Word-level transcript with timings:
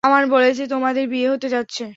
আমান 0.03 0.23
বলেছে 0.31 0.63
তোমাদের 0.67 1.05
বিয়ে 1.11 1.27
হতে 1.29 1.47
যাচ্ছে। 1.49 1.83